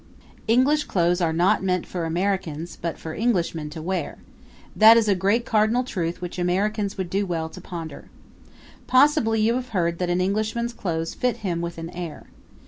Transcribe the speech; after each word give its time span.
English 0.47 0.85
clothes 0.85 1.21
are 1.21 1.31
not 1.31 1.61
meant 1.61 1.85
for 1.85 2.05
Americans, 2.05 2.75
but 2.75 2.97
for 2.97 3.13
Englishmen 3.13 3.69
to 3.69 3.83
wear: 3.83 4.17
that 4.75 4.97
is 4.97 5.07
a 5.07 5.13
great 5.13 5.45
cardinal 5.45 5.83
truth 5.83 6.21
which 6.21 6.39
Americans 6.39 6.97
would 6.97 7.07
do 7.07 7.23
well 7.23 7.47
to 7.49 7.61
ponder. 7.61 8.09
Possibly 8.87 9.39
you 9.41 9.53
have 9.53 9.69
heard 9.77 9.99
that 9.99 10.09
an 10.09 10.19
Englishman's 10.19 10.73
clothes 10.73 11.13
fit 11.13 11.37
him 11.45 11.61
with 11.61 11.77
an 11.77 11.91
air. 11.91 12.25